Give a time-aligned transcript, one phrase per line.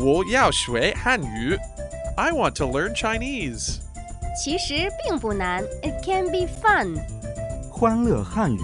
[0.00, 1.56] 我要学汉语.
[2.16, 3.78] I want to learn Chinese.
[4.34, 6.98] 其实并不难，It can be fun。
[7.70, 8.60] 欢乐汉语，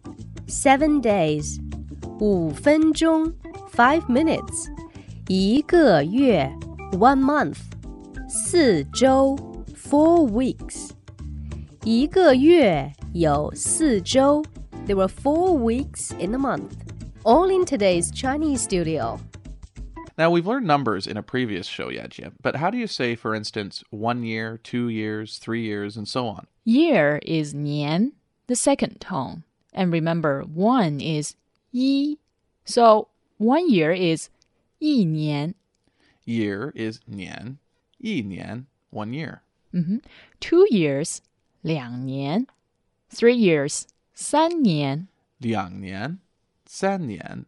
[0.48, 1.58] seven days;
[2.20, 3.34] 五分钟,
[3.74, 4.68] five minutes;
[5.28, 6.48] 一个月,
[6.92, 7.58] （one month;
[8.30, 9.36] 四周
[9.92, 10.92] four weeks.
[11.84, 14.42] 一个月有四周.
[14.88, 16.78] There were four weeks in the month.
[17.26, 19.20] All in today's Chinese studio.
[20.18, 23.36] Now, we've learned numbers in a previous show, Yajie, but how do you say, for
[23.36, 26.48] instance, one year, two years, three years, and so on?
[26.64, 28.14] Year is nian,
[28.48, 29.44] the second tone.
[29.74, 31.36] And remember, one is
[31.74, 32.18] yi.
[32.64, 34.30] So one year is
[34.80, 35.56] yi nian.
[36.24, 37.58] Year is nian,
[38.00, 39.42] yi nian, one year.
[39.75, 39.99] Mm-hmm.
[40.41, 41.21] Two years,
[41.63, 42.47] 两年.
[43.11, 45.09] Three years, 三年.
[45.41, 46.19] 两年,
[46.67, 47.47] 三年.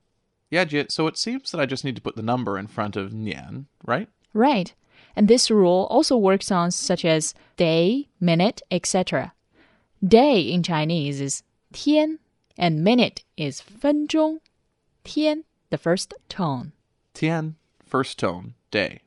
[0.50, 2.96] Yeah, Jit, so it seems that I just need to put the number in front
[2.96, 4.08] of nian, right?
[4.32, 4.72] Right.
[5.14, 9.32] And this rule also works on such as day, minute, etc.
[10.06, 12.18] Day in Chinese is 天
[12.56, 14.40] and minute is 分钟.
[15.04, 16.72] Tian, the first tone.
[17.14, 19.00] Tian, first tone, day.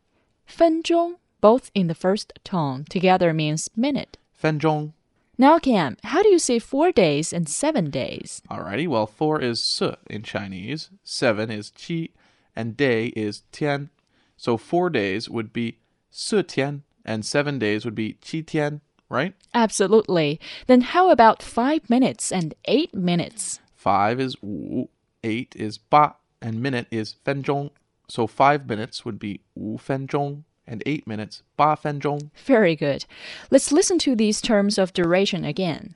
[0.45, 4.18] 分钟, both in the first tone, together means minute.
[4.42, 4.92] Fenzhong.
[5.38, 8.40] Now, Cam, how do you say four days and seven days?
[8.50, 12.10] Alrighty, well, four is su in Chinese, seven is qi,
[12.54, 13.90] and day is tian.
[14.38, 15.78] So four days would be
[16.10, 18.80] su tian, and seven days would be qi tian,
[19.10, 19.34] right?
[19.52, 20.40] Absolutely.
[20.66, 23.60] Then how about five minutes and eight minutes?
[23.74, 24.88] Five is wu,
[25.22, 27.70] eight is ba, and minute is fenzhong.
[28.08, 32.29] So five minutes would be wu fenzhong, and eight minutes ba fenzhong.
[32.45, 33.05] Very good.
[33.49, 35.95] Let's listen to these terms of duration again.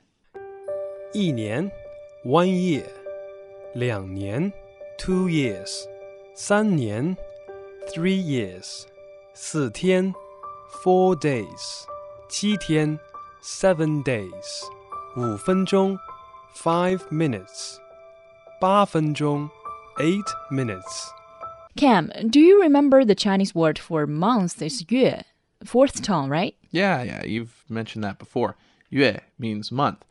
[1.12, 1.70] 一年
[2.24, 2.84] one year，
[3.74, 4.52] 两年
[4.98, 5.86] two years，
[6.34, 7.16] 三年
[7.94, 8.84] three years，
[9.34, 10.12] 四天
[10.82, 11.86] four days，
[12.28, 12.98] 七天
[13.42, 14.66] seven days，
[15.16, 15.96] 五分钟
[16.54, 17.76] five minutes，
[18.60, 19.48] 八分钟
[19.98, 21.08] eight minutes。
[21.75, 25.21] Cam, do you remember the Chinese word for month is yue,
[25.63, 26.55] fourth tone, right?
[26.69, 28.55] Yeah, yeah, you've mentioned that before.
[28.89, 30.03] Yue means month.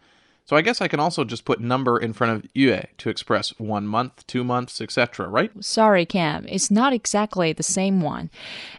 [0.47, 3.51] So I guess I can also just put number in front of yue to express
[3.59, 5.53] one month, two months, etc., right?
[5.63, 8.31] Sorry, Cam, it's not exactly the same one.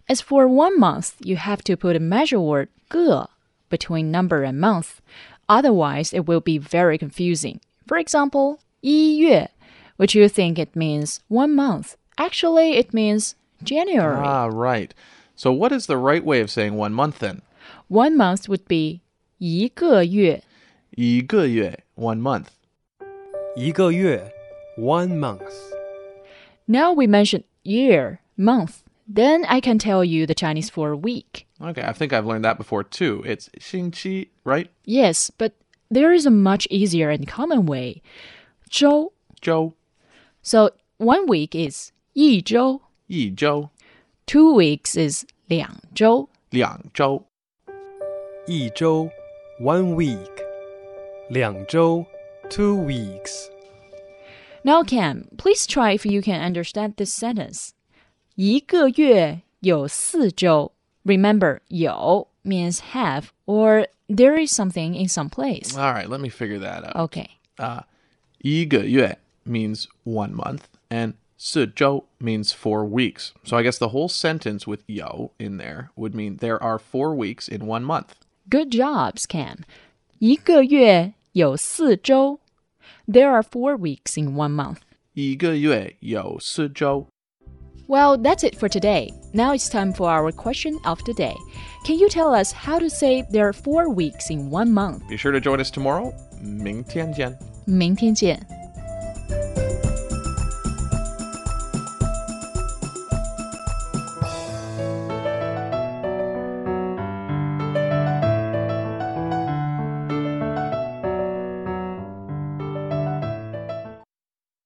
[0.09, 3.27] As for one month, you have to put a measure word ge
[3.69, 5.01] between number and month.
[5.47, 7.61] Otherwise, it will be very confusing.
[7.87, 9.47] For example, 一月,
[9.97, 11.95] which you think it means one month.
[12.18, 14.16] Actually, it means January.
[14.16, 14.92] Ah, right.
[15.34, 17.42] So what is the right way of saying one month then?
[17.88, 19.00] One month would be
[19.38, 20.42] 一个月.
[20.96, 22.46] 一个月, one month.
[23.54, 24.32] 一个月
[24.78, 25.52] one month。
[26.66, 28.82] Now we mentioned year, month.
[29.08, 31.46] Then I can tell you the Chinese for week.
[31.62, 33.22] Okay, I think I've learned that before too.
[33.24, 34.68] It's 星期, right?
[34.84, 35.52] Yes, but
[35.90, 38.02] there is a much easier and common way.
[38.68, 39.12] 周.
[39.42, 39.74] Zhou,
[40.42, 42.80] So one week is 一周.
[43.08, 43.68] yi zhou,
[44.26, 46.28] Two weeks is 两周.
[46.50, 47.22] liang zhou.
[48.46, 49.08] 一周
[49.60, 50.30] one week，
[51.28, 52.04] 两周
[52.50, 53.48] two weeks。
[54.64, 57.70] Now, Cam, please try if you can understand this sentence.
[58.34, 60.72] 一个月有四周.
[61.04, 65.76] Remember, 有 means have or there is something in some place.
[65.76, 66.96] All right, let me figure that out.
[67.10, 67.28] Okay.
[67.58, 67.82] Uh,
[68.38, 73.32] 一个月 means one month, and 四周 means four weeks.
[73.44, 77.14] So I guess the whole sentence with yo in there would mean there are four
[77.14, 78.14] weeks in one month.
[78.48, 79.64] Good jobs, Cam.
[80.18, 82.40] 一个月有四周.
[83.06, 84.78] There are four weeks in one month.
[85.12, 87.06] 一个月有四周.
[87.88, 89.12] Well, that's it for today.
[89.32, 91.36] Now it's time for our question of the day.
[91.84, 95.06] Can you tell us how to say there are four weeks in one month?
[95.08, 96.12] Be sure to join us tomorrow.
[96.42, 97.38] 明天见.
[97.64, 98.59] 明天见。